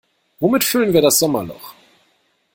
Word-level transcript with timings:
Womit 0.39 0.63
füllen 0.63 0.93
wir 0.93 1.03
das 1.03 1.19
Sommerloch? 1.19 1.75